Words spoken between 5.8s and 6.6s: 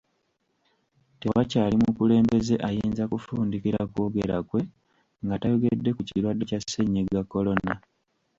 ku kirwadde kya